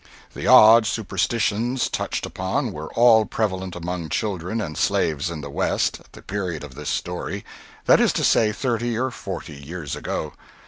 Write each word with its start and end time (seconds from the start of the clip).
The 0.33 0.47
odd 0.47 0.87
superstitions 0.87 1.87
touched 1.87 2.25
upon 2.25 2.71
were 2.71 2.91
all 2.93 3.23
prevalent 3.25 3.75
among 3.75 4.09
children 4.09 4.59
and 4.59 4.75
slaves 4.75 5.29
in 5.29 5.41
the 5.41 5.49
West 5.51 5.99
at 5.99 6.13
the 6.13 6.23
period 6.23 6.63
of 6.63 6.73
this 6.73 6.89
story—that 6.89 7.99
is 7.99 8.11
to 8.13 8.23
say, 8.23 8.51
thirty 8.51 8.97
or 8.97 9.11
forty 9.11 9.53
years 9.53 9.95
ago. 9.95 10.33